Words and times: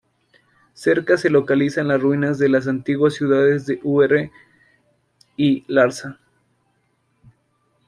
Cerca 0.73 1.15
se 1.15 1.29
localizan 1.29 1.87
las 1.87 2.01
ruinas 2.01 2.39
de 2.39 2.49
las 2.49 2.67
antiguas 2.67 3.13
ciudades 3.13 3.67
de 3.67 3.79
Ur 3.83 4.31
y 5.37 5.63
Larsa. 5.71 6.17